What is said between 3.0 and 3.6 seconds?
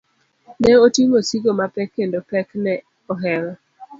ohewe.